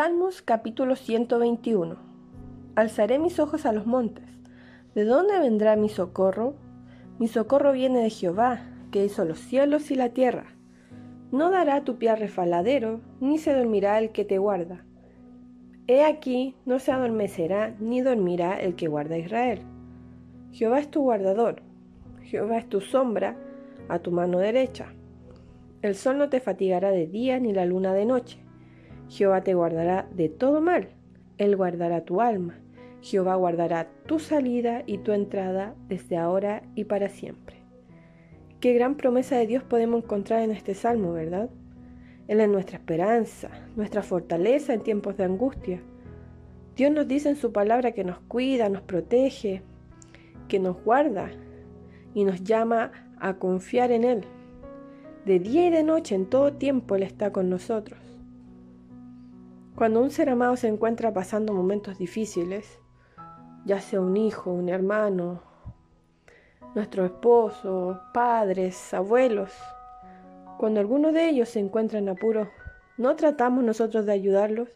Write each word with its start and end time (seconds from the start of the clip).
Salmos 0.00 0.42
capítulo 0.42 0.94
121 0.94 1.96
Alzaré 2.76 3.18
mis 3.18 3.40
ojos 3.40 3.66
a 3.66 3.72
los 3.72 3.84
montes. 3.84 4.26
¿De 4.94 5.04
dónde 5.04 5.40
vendrá 5.40 5.74
mi 5.74 5.88
socorro? 5.88 6.54
Mi 7.18 7.26
socorro 7.26 7.72
viene 7.72 8.04
de 8.04 8.10
Jehová, 8.10 8.60
que 8.92 9.04
hizo 9.04 9.24
los 9.24 9.40
cielos 9.40 9.90
y 9.90 9.96
la 9.96 10.10
tierra. 10.10 10.54
No 11.32 11.50
dará 11.50 11.82
tu 11.82 11.98
pie 11.98 12.14
refaladero, 12.14 13.00
ni 13.18 13.38
se 13.38 13.52
dormirá 13.52 13.98
el 13.98 14.12
que 14.12 14.24
te 14.24 14.38
guarda. 14.38 14.84
He 15.88 16.04
aquí, 16.04 16.54
no 16.64 16.78
se 16.78 16.92
adormecerá, 16.92 17.74
ni 17.80 18.00
dormirá 18.00 18.54
el 18.54 18.76
que 18.76 18.86
guarda 18.86 19.16
a 19.16 19.18
Israel. 19.18 19.62
Jehová 20.52 20.78
es 20.78 20.92
tu 20.92 21.02
guardador, 21.02 21.62
Jehová 22.22 22.58
es 22.58 22.68
tu 22.68 22.80
sombra 22.80 23.36
a 23.88 23.98
tu 23.98 24.12
mano 24.12 24.38
derecha. 24.38 24.94
El 25.82 25.96
sol 25.96 26.18
no 26.18 26.28
te 26.28 26.38
fatigará 26.38 26.92
de 26.92 27.08
día 27.08 27.40
ni 27.40 27.52
la 27.52 27.64
luna 27.64 27.94
de 27.94 28.04
noche. 28.04 28.47
Jehová 29.08 29.42
te 29.42 29.54
guardará 29.54 30.08
de 30.14 30.28
todo 30.28 30.60
mal. 30.60 30.88
Él 31.38 31.56
guardará 31.56 32.04
tu 32.04 32.20
alma. 32.20 32.58
Jehová 33.00 33.36
guardará 33.36 33.88
tu 34.06 34.18
salida 34.18 34.82
y 34.86 34.98
tu 34.98 35.12
entrada 35.12 35.74
desde 35.88 36.16
ahora 36.16 36.62
y 36.74 36.84
para 36.84 37.08
siempre. 37.08 37.56
Qué 38.60 38.72
gran 38.74 38.96
promesa 38.96 39.36
de 39.36 39.46
Dios 39.46 39.62
podemos 39.62 40.02
encontrar 40.02 40.42
en 40.42 40.50
este 40.50 40.74
salmo, 40.74 41.12
¿verdad? 41.12 41.48
Él 42.26 42.40
es 42.40 42.48
nuestra 42.48 42.76
esperanza, 42.76 43.50
nuestra 43.76 44.02
fortaleza 44.02 44.74
en 44.74 44.82
tiempos 44.82 45.16
de 45.16 45.24
angustia. 45.24 45.80
Dios 46.76 46.92
nos 46.92 47.08
dice 47.08 47.28
en 47.28 47.36
su 47.36 47.52
palabra 47.52 47.92
que 47.92 48.04
nos 48.04 48.18
cuida, 48.20 48.68
nos 48.68 48.82
protege, 48.82 49.62
que 50.48 50.58
nos 50.58 50.82
guarda 50.82 51.30
y 52.14 52.24
nos 52.24 52.42
llama 52.42 52.92
a 53.20 53.34
confiar 53.34 53.92
en 53.92 54.04
Él. 54.04 54.24
De 55.24 55.38
día 55.38 55.66
y 55.68 55.70
de 55.70 55.84
noche, 55.84 56.14
en 56.14 56.26
todo 56.26 56.52
tiempo, 56.52 56.96
Él 56.96 57.04
está 57.04 57.32
con 57.32 57.48
nosotros. 57.48 58.07
Cuando 59.78 60.00
un 60.00 60.10
ser 60.10 60.28
amado 60.28 60.56
se 60.56 60.66
encuentra 60.66 61.12
pasando 61.12 61.52
momentos 61.52 61.98
difíciles, 61.98 62.80
ya 63.64 63.80
sea 63.80 64.00
un 64.00 64.16
hijo, 64.16 64.50
un 64.50 64.68
hermano, 64.68 65.40
nuestro 66.74 67.04
esposo, 67.04 68.00
padres, 68.12 68.92
abuelos, 68.92 69.52
cuando 70.58 70.80
alguno 70.80 71.12
de 71.12 71.28
ellos 71.28 71.50
se 71.50 71.60
encuentra 71.60 72.00
en 72.00 72.08
apuro, 72.08 72.50
¿no 72.96 73.14
tratamos 73.14 73.62
nosotros 73.62 74.04
de 74.04 74.10
ayudarlos 74.10 74.68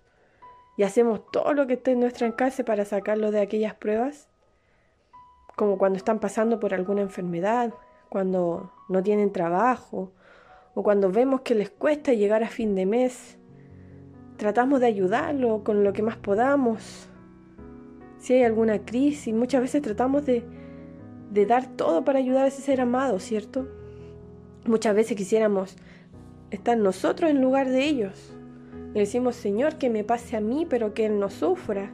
y 0.76 0.84
hacemos 0.84 1.28
todo 1.32 1.52
lo 1.52 1.66
que 1.66 1.72
esté 1.72 1.90
en 1.90 1.98
nuestro 1.98 2.24
alcance 2.28 2.62
para 2.62 2.84
sacarlos 2.84 3.32
de 3.32 3.40
aquellas 3.40 3.74
pruebas? 3.74 4.28
Como 5.56 5.78
cuando 5.78 5.96
están 5.96 6.20
pasando 6.20 6.60
por 6.60 6.74
alguna 6.74 7.00
enfermedad, 7.00 7.74
cuando 8.08 8.72
no 8.88 9.02
tienen 9.02 9.32
trabajo 9.32 10.12
o 10.74 10.84
cuando 10.84 11.10
vemos 11.10 11.40
que 11.40 11.56
les 11.56 11.70
cuesta 11.70 12.12
llegar 12.12 12.44
a 12.44 12.48
fin 12.48 12.76
de 12.76 12.86
mes 12.86 13.36
tratamos 14.36 14.80
de 14.80 14.86
ayudarlo 14.86 15.62
con 15.64 15.84
lo 15.84 15.92
que 15.92 16.02
más 16.02 16.16
podamos. 16.16 17.08
Si 18.18 18.34
hay 18.34 18.44
alguna 18.44 18.84
crisis, 18.84 19.34
muchas 19.34 19.60
veces 19.60 19.82
tratamos 19.82 20.24
de, 20.26 20.44
de 21.30 21.46
dar 21.46 21.66
todo 21.66 22.04
para 22.04 22.18
ayudar 22.18 22.44
a 22.44 22.48
ese 22.48 22.62
ser 22.62 22.80
amado, 22.80 23.18
¿cierto? 23.18 23.68
Muchas 24.66 24.94
veces 24.94 25.16
quisiéramos 25.16 25.76
estar 26.50 26.76
nosotros 26.76 27.30
en 27.30 27.40
lugar 27.40 27.68
de 27.68 27.84
ellos. 27.84 28.34
Le 28.94 29.00
decimos, 29.00 29.36
Señor, 29.36 29.76
que 29.76 29.90
me 29.90 30.04
pase 30.04 30.36
a 30.36 30.40
mí, 30.40 30.66
pero 30.68 30.94
que 30.94 31.06
Él 31.06 31.18
no 31.18 31.30
sufra. 31.30 31.90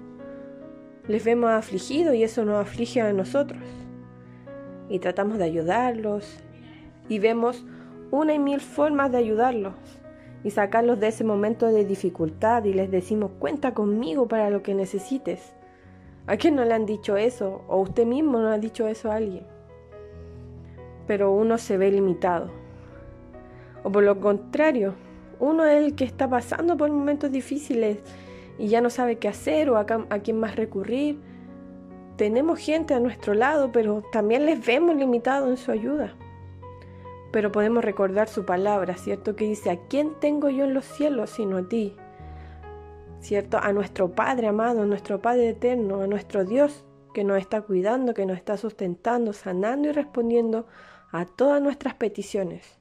Les 1.06 1.24
vemos 1.24 1.50
afligidos 1.50 2.14
y 2.14 2.24
eso 2.24 2.44
nos 2.44 2.60
aflige 2.60 3.00
a 3.00 3.12
nosotros. 3.12 3.62
Y 4.90 4.98
tratamos 4.98 5.38
de 5.38 5.44
ayudarlos 5.44 6.40
y 7.08 7.18
vemos 7.18 7.64
una 8.10 8.34
y 8.34 8.38
mil 8.38 8.60
formas 8.60 9.12
de 9.12 9.18
ayudarlos 9.18 9.97
y 10.44 10.50
sacarlos 10.50 11.00
de 11.00 11.08
ese 11.08 11.24
momento 11.24 11.66
de 11.66 11.84
dificultad 11.84 12.64
y 12.64 12.72
les 12.72 12.90
decimos, 12.90 13.30
cuenta 13.38 13.74
conmigo 13.74 14.28
para 14.28 14.50
lo 14.50 14.62
que 14.62 14.74
necesites. 14.74 15.52
¿A 16.26 16.36
quién 16.36 16.56
no 16.56 16.64
le 16.64 16.74
han 16.74 16.86
dicho 16.86 17.16
eso? 17.16 17.62
¿O 17.68 17.80
usted 17.80 18.06
mismo 18.06 18.38
no 18.38 18.48
ha 18.48 18.58
dicho 18.58 18.86
eso 18.86 19.10
a 19.10 19.16
alguien? 19.16 19.44
Pero 21.06 21.32
uno 21.32 21.58
se 21.58 21.78
ve 21.78 21.90
limitado. 21.90 22.50
O 23.82 23.90
por 23.90 24.04
lo 24.04 24.20
contrario, 24.20 24.94
uno 25.40 25.64
es 25.64 25.84
el 25.84 25.94
que 25.94 26.04
está 26.04 26.28
pasando 26.28 26.76
por 26.76 26.90
momentos 26.90 27.32
difíciles 27.32 27.98
y 28.58 28.68
ya 28.68 28.80
no 28.80 28.90
sabe 28.90 29.16
qué 29.16 29.28
hacer 29.28 29.70
o 29.70 29.76
a, 29.76 29.86
a 30.10 30.18
quién 30.20 30.38
más 30.38 30.56
recurrir. 30.56 31.18
Tenemos 32.16 32.58
gente 32.58 32.94
a 32.94 33.00
nuestro 33.00 33.34
lado, 33.34 33.70
pero 33.72 34.02
también 34.12 34.44
les 34.44 34.64
vemos 34.64 34.96
limitados 34.96 35.48
en 35.48 35.56
su 35.56 35.70
ayuda 35.70 36.14
pero 37.30 37.52
podemos 37.52 37.84
recordar 37.84 38.28
su 38.28 38.44
palabra, 38.44 38.96
¿cierto? 38.96 39.36
Que 39.36 39.44
dice, 39.46 39.70
¿a 39.70 39.76
quién 39.88 40.14
tengo 40.20 40.48
yo 40.48 40.64
en 40.64 40.74
los 40.74 40.84
cielos 40.84 41.30
sino 41.30 41.58
a 41.58 41.68
ti? 41.68 41.94
¿Cierto? 43.20 43.58
A 43.58 43.72
nuestro 43.72 44.12
Padre 44.14 44.48
amado, 44.48 44.82
a 44.82 44.86
nuestro 44.86 45.20
Padre 45.20 45.50
eterno, 45.50 46.00
a 46.00 46.06
nuestro 46.06 46.44
Dios 46.44 46.84
que 47.12 47.24
nos 47.24 47.38
está 47.38 47.62
cuidando, 47.62 48.14
que 48.14 48.26
nos 48.26 48.36
está 48.36 48.56
sustentando, 48.56 49.32
sanando 49.32 49.88
y 49.88 49.92
respondiendo 49.92 50.66
a 51.10 51.26
todas 51.26 51.60
nuestras 51.60 51.94
peticiones. 51.94 52.78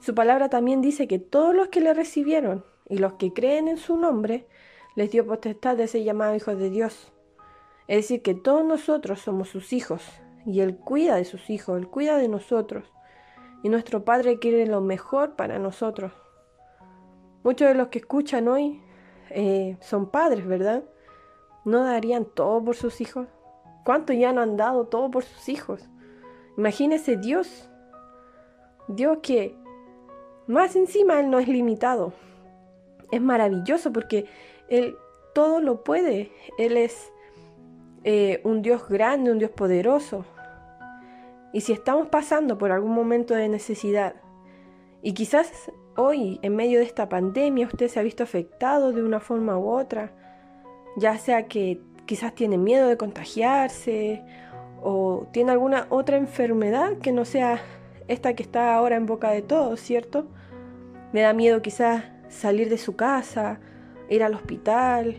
Su 0.00 0.14
palabra 0.14 0.48
también 0.48 0.80
dice 0.80 1.06
que 1.06 1.18
todos 1.18 1.54
los 1.54 1.68
que 1.68 1.80
le 1.80 1.92
recibieron 1.92 2.64
y 2.88 2.98
los 2.98 3.14
que 3.14 3.32
creen 3.32 3.68
en 3.68 3.76
su 3.76 3.96
nombre, 3.96 4.46
les 4.96 5.10
dio 5.10 5.26
potestad 5.26 5.76
de 5.76 5.86
ser 5.86 6.02
llamados 6.02 6.36
hijos 6.36 6.58
de 6.58 6.70
Dios. 6.70 7.12
Es 7.86 7.98
decir, 7.98 8.22
que 8.22 8.34
todos 8.34 8.64
nosotros 8.64 9.20
somos 9.20 9.48
sus 9.48 9.72
hijos 9.72 10.02
y 10.46 10.60
Él 10.60 10.76
cuida 10.76 11.16
de 11.16 11.24
sus 11.24 11.50
hijos, 11.50 11.78
Él 11.78 11.88
cuida 11.88 12.16
de 12.16 12.28
nosotros 12.28 12.90
y 13.62 13.68
nuestro 13.68 14.04
Padre 14.04 14.38
quiere 14.38 14.66
lo 14.66 14.80
mejor 14.80 15.36
para 15.36 15.58
nosotros. 15.58 16.12
Muchos 17.42 17.68
de 17.68 17.74
los 17.74 17.88
que 17.88 17.98
escuchan 17.98 18.48
hoy 18.48 18.82
eh, 19.30 19.76
son 19.80 20.10
padres, 20.10 20.46
¿verdad? 20.46 20.84
¿No 21.64 21.84
darían 21.84 22.24
todo 22.24 22.62
por 22.64 22.76
sus 22.76 23.00
hijos? 23.00 23.28
¿Cuánto 23.84 24.12
ya 24.12 24.32
no 24.32 24.42
han 24.42 24.56
dado 24.56 24.86
todo 24.86 25.10
por 25.10 25.24
sus 25.24 25.48
hijos? 25.48 25.88
Imagínese 26.56 27.16
Dios. 27.16 27.70
Dios 28.88 29.18
que 29.22 29.56
más 30.46 30.76
encima 30.76 31.20
Él 31.20 31.30
no 31.30 31.38
es 31.38 31.48
limitado. 31.48 32.12
Es 33.10 33.22
maravilloso 33.22 33.92
porque 33.92 34.26
Él 34.68 34.96
todo 35.34 35.60
lo 35.60 35.84
puede. 35.84 36.32
Él 36.58 36.76
es 36.76 37.10
eh, 38.04 38.40
un 38.44 38.62
Dios 38.62 38.88
grande, 38.88 39.30
un 39.30 39.38
Dios 39.38 39.50
poderoso. 39.50 40.24
Y 41.52 41.62
si 41.62 41.72
estamos 41.72 42.08
pasando 42.08 42.58
por 42.58 42.70
algún 42.70 42.92
momento 42.92 43.34
de 43.34 43.48
necesidad, 43.48 44.14
y 45.02 45.14
quizás 45.14 45.72
hoy, 45.96 46.38
en 46.42 46.56
medio 46.56 46.78
de 46.78 46.84
esta 46.84 47.08
pandemia, 47.08 47.66
usted 47.66 47.88
se 47.88 47.98
ha 47.98 48.02
visto 48.02 48.22
afectado 48.22 48.92
de 48.92 49.02
una 49.02 49.20
forma 49.20 49.58
u 49.58 49.68
otra, 49.68 50.12
ya 50.96 51.16
sea 51.18 51.46
que 51.46 51.80
quizás 52.06 52.34
tiene 52.34 52.58
miedo 52.58 52.88
de 52.88 52.96
contagiarse 52.96 54.22
o 54.82 55.26
tiene 55.32 55.52
alguna 55.52 55.86
otra 55.90 56.16
enfermedad 56.16 56.98
que 56.98 57.12
no 57.12 57.24
sea 57.24 57.60
esta 58.08 58.34
que 58.34 58.42
está 58.42 58.74
ahora 58.74 58.96
en 58.96 59.06
boca 59.06 59.30
de 59.30 59.42
todos, 59.42 59.80
¿cierto? 59.80 60.26
Le 61.12 61.22
da 61.22 61.32
miedo 61.32 61.62
quizás 61.62 62.04
salir 62.28 62.68
de 62.68 62.78
su 62.78 62.96
casa, 62.96 63.60
ir 64.08 64.22
al 64.22 64.34
hospital, 64.34 65.18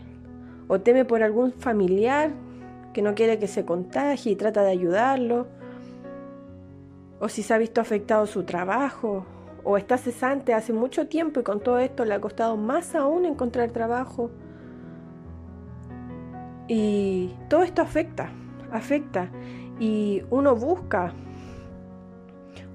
o 0.68 0.80
teme 0.80 1.04
por 1.04 1.22
algún 1.22 1.52
familiar 1.52 2.30
que 2.92 3.02
no 3.02 3.14
quiere 3.14 3.38
que 3.38 3.48
se 3.48 3.64
contagie 3.64 4.32
y 4.32 4.36
trata 4.36 4.62
de 4.62 4.70
ayudarlo 4.70 5.46
o 7.22 7.28
si 7.28 7.44
se 7.44 7.54
ha 7.54 7.58
visto 7.58 7.80
afectado 7.80 8.26
su 8.26 8.42
trabajo, 8.42 9.24
o 9.62 9.76
está 9.76 9.96
cesante 9.96 10.54
hace 10.54 10.72
mucho 10.72 11.06
tiempo 11.06 11.38
y 11.38 11.44
con 11.44 11.60
todo 11.60 11.78
esto 11.78 12.04
le 12.04 12.14
ha 12.14 12.20
costado 12.20 12.56
más 12.56 12.96
aún 12.96 13.26
encontrar 13.26 13.70
trabajo. 13.70 14.32
Y 16.66 17.30
todo 17.48 17.62
esto 17.62 17.80
afecta, 17.80 18.32
afecta. 18.72 19.30
Y 19.78 20.24
uno 20.30 20.56
busca, 20.56 21.12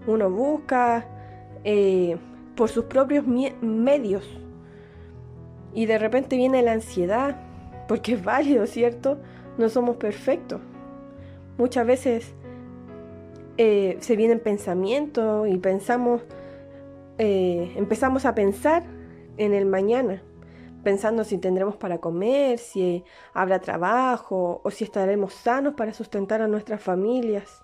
uno 0.07 0.29
busca 0.29 1.05
eh, 1.65 2.15
por 2.55 2.69
sus 2.69 2.85
propios 2.85 3.25
medios. 3.27 4.25
Y 5.73 5.88
de 5.88 5.97
repente 5.97 6.38
viene 6.38 6.61
la 6.61 6.71
ansiedad, 6.71 7.35
porque 7.89 8.13
es 8.13 8.23
válido, 8.23 8.65
¿cierto? 8.65 9.17
No 9.57 9.67
somos 9.67 9.97
perfectos. 9.97 10.61
Muchas 11.57 11.85
veces 11.85 12.33
eh, 13.57 13.98
se 14.01 14.15
vienen 14.15 14.39
pensamientos 14.39 15.48
y 15.48 15.57
pensamos, 15.57 16.21
eh, 17.18 17.74
empezamos 17.75 18.25
a 18.25 18.36
pensar 18.36 18.83
en 19.38 19.54
el 19.54 19.65
mañana, 19.65 20.21
pensando 20.83 21.24
si 21.24 21.39
tendremos 21.39 21.75
para 21.75 21.98
comer, 21.98 22.59
si 22.59 23.04
habrá 23.33 23.59
trabajo 23.59 24.62
o 24.63 24.69
si 24.69 24.83
estaremos 24.83 25.33
sanos 25.33 25.74
para 25.74 25.94
sustentar 25.94 26.42
a 26.42 26.48
nuestras 26.48 26.81
familias. 26.81 27.63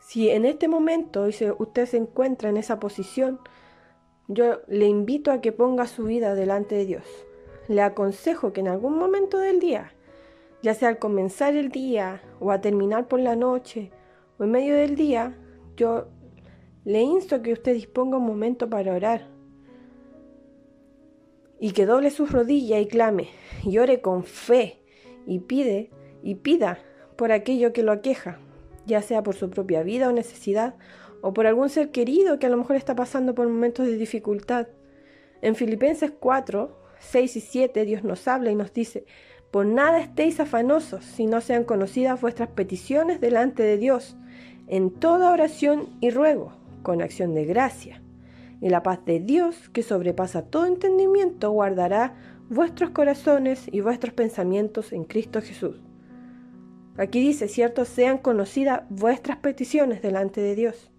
Si 0.00 0.30
en 0.30 0.44
este 0.44 0.68
momento 0.68 1.26
usted 1.58 1.86
se 1.86 1.96
encuentra 1.96 2.48
en 2.48 2.56
esa 2.56 2.78
posición, 2.78 3.40
yo 4.28 4.60
le 4.68 4.86
invito 4.86 5.30
a 5.30 5.40
que 5.40 5.52
ponga 5.52 5.86
su 5.86 6.04
vida 6.04 6.34
delante 6.34 6.76
de 6.76 6.86
Dios. 6.86 7.04
Le 7.68 7.82
aconsejo 7.82 8.52
que 8.52 8.60
en 8.60 8.68
algún 8.68 8.96
momento 8.98 9.38
del 9.38 9.60
día 9.60 9.92
ya 10.66 10.74
sea 10.74 10.88
al 10.88 10.98
comenzar 10.98 11.54
el 11.54 11.68
día 11.68 12.20
o 12.40 12.50
a 12.50 12.60
terminar 12.60 13.06
por 13.06 13.20
la 13.20 13.36
noche 13.36 13.92
o 14.36 14.42
en 14.42 14.50
medio 14.50 14.74
del 14.74 14.96
día, 14.96 15.38
yo 15.76 16.08
le 16.84 17.02
insto 17.02 17.40
que 17.40 17.52
usted 17.52 17.72
disponga 17.72 18.16
un 18.16 18.26
momento 18.26 18.68
para 18.68 18.92
orar 18.92 19.28
y 21.60 21.70
que 21.70 21.86
doble 21.86 22.10
sus 22.10 22.32
rodillas 22.32 22.82
y 22.82 22.86
clame, 22.86 23.28
y 23.62 23.78
ore 23.78 24.00
con 24.00 24.24
fe, 24.24 24.82
y 25.24 25.38
pide, 25.38 25.92
y 26.24 26.34
pida 26.34 26.80
por 27.14 27.30
aquello 27.30 27.72
que 27.72 27.84
lo 27.84 27.92
aqueja, 27.92 28.40
ya 28.86 29.02
sea 29.02 29.22
por 29.22 29.36
su 29.36 29.48
propia 29.48 29.84
vida 29.84 30.08
o 30.08 30.12
necesidad, 30.12 30.74
o 31.20 31.32
por 31.32 31.46
algún 31.46 31.68
ser 31.68 31.92
querido 31.92 32.40
que 32.40 32.46
a 32.46 32.50
lo 32.50 32.56
mejor 32.56 32.74
está 32.74 32.96
pasando 32.96 33.36
por 33.36 33.46
momentos 33.46 33.86
de 33.86 33.96
dificultad. 33.96 34.66
En 35.42 35.54
Filipenses 35.54 36.10
4, 36.18 36.76
6 36.98 37.36
y 37.36 37.40
7 37.40 37.84
Dios 37.84 38.02
nos 38.02 38.26
habla 38.26 38.50
y 38.50 38.56
nos 38.56 38.72
dice, 38.72 39.06
por 39.56 39.64
nada 39.64 40.00
estéis 40.00 40.38
afanosos, 40.38 41.02
si 41.02 41.24
no 41.24 41.40
sean 41.40 41.64
conocidas 41.64 42.20
vuestras 42.20 42.50
peticiones 42.50 43.22
delante 43.22 43.62
de 43.62 43.78
Dios, 43.78 44.14
en 44.66 44.90
toda 44.90 45.30
oración 45.30 45.88
y 46.02 46.10
ruego, 46.10 46.52
con 46.82 47.00
acción 47.00 47.32
de 47.32 47.46
gracia. 47.46 48.02
Y 48.60 48.68
la 48.68 48.82
paz 48.82 49.02
de 49.06 49.18
Dios, 49.18 49.70
que 49.70 49.82
sobrepasa 49.82 50.42
todo 50.42 50.66
entendimiento, 50.66 51.50
guardará 51.52 52.16
vuestros 52.50 52.90
corazones 52.90 53.66
y 53.72 53.80
vuestros 53.80 54.12
pensamientos 54.12 54.92
en 54.92 55.04
Cristo 55.04 55.40
Jesús. 55.40 55.80
Aquí 56.98 57.20
dice, 57.20 57.48
cierto, 57.48 57.86
sean 57.86 58.18
conocidas 58.18 58.82
vuestras 58.90 59.38
peticiones 59.38 60.02
delante 60.02 60.42
de 60.42 60.54
Dios. 60.54 60.90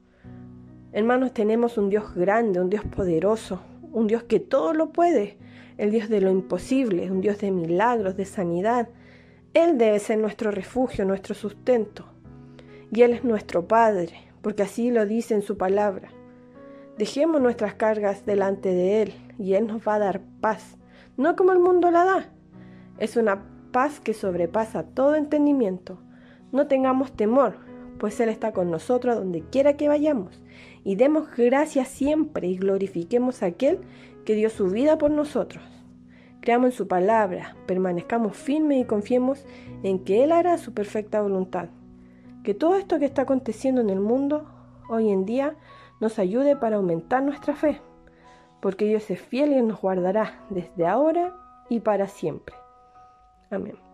Hermanos, 0.94 1.31
tenemos 1.31 1.77
un 1.77 1.89
Dios 1.89 2.15
grande, 2.15 2.59
un 2.59 2.71
Dios 2.71 2.86
poderoso, 2.86 3.62
un 3.92 4.07
Dios 4.07 4.24
que 4.24 4.39
todo 4.39 4.74
lo 4.74 4.92
puede, 4.94 5.38
el 5.77 5.91
Dios 5.91 6.09
de 6.09 6.21
lo 6.21 6.31
imposible, 6.31 7.12
un 7.12 7.21
Dios 7.21 7.39
de 7.39 7.51
milagros, 7.51 8.18
de 8.18 8.25
sanidad. 8.25 8.89
Él 9.53 9.77
debe 9.77 10.00
ser 10.00 10.18
nuestro 10.18 10.51
refugio, 10.51 11.06
nuestro 11.06 11.35
sustento. 11.35 12.06
Y 12.91 13.01
Él 13.01 13.13
es 13.13 13.24
nuestro 13.24 13.68
Padre, 13.68 14.13
porque 14.41 14.63
así 14.63 14.91
lo 14.91 15.06
dice 15.06 15.33
en 15.33 15.41
su 15.41 15.57
palabra. 15.57 16.09
Dejemos 16.97 17.41
nuestras 17.41 17.75
cargas 17.75 18.25
delante 18.25 18.69
de 18.69 19.01
Él 19.03 19.13
y 19.38 19.53
Él 19.53 19.68
nos 19.68 19.88
va 19.88 19.95
a 19.95 20.00
dar 20.00 20.21
paz, 20.41 20.77
no 21.15 21.35
como 21.35 21.51
el 21.51 21.59
mundo 21.59 21.91
la 21.91 22.06
da. 22.06 22.30
Es 22.97 23.18
una 23.18 23.44
paz 23.71 24.00
que 24.00 24.13
sobrepasa 24.13 24.83
todo 24.83 25.15
entendimiento. 25.15 26.00
No 26.51 26.68
tengamos 26.68 27.12
temor, 27.12 27.57
pues 28.00 28.19
Él 28.19 28.30
está 28.30 28.51
con 28.51 28.71
nosotros 28.71 29.15
donde 29.15 29.41
quiera 29.41 29.77
que 29.77 29.88
vayamos. 29.88 30.41
Y 30.83 30.95
demos 30.95 31.27
gracias 31.35 31.88
siempre 31.89 32.47
y 32.47 32.57
glorifiquemos 32.57 33.44
a 33.44 33.47
aquel 33.47 33.80
que 34.27 34.35
dio 34.35 34.50
su 34.50 34.69
vida 34.69 34.97
por 34.97 35.09
nosotros. 35.09 35.63
Creamos 36.41 36.71
en 36.71 36.71
su 36.74 36.85
palabra, 36.89 37.56
permanezcamos 37.65 38.35
firmes 38.35 38.81
y 38.81 38.83
confiemos 38.83 39.45
en 39.83 40.03
que 40.03 40.21
Él 40.21 40.33
hará 40.33 40.57
su 40.57 40.74
perfecta 40.74 41.21
voluntad. 41.21 41.69
Que 42.44 42.53
todo 42.53 42.75
esto 42.75 43.00
que 43.00 43.06
está 43.06 43.21
aconteciendo 43.21 43.79
en 43.79 43.89
el 43.89 44.01
mundo 44.01 44.45
hoy 44.89 45.12
en 45.12 45.24
día 45.25 45.56
nos 46.01 46.19
ayude 46.19 46.57
para 46.57 46.75
aumentar 46.75 47.24
nuestra 47.24 47.56
fe, 47.56 47.81
porque 48.62 48.83
Dios 48.83 49.09
es 49.09 49.21
fiel 49.21 49.53
y 49.53 49.62
nos 49.62 49.79
guardará 49.79 50.45
desde 50.50 50.85
ahora 50.85 51.33
y 51.69 51.80
para 51.80 52.09
siempre. 52.09 52.53
Amén. 53.50 53.86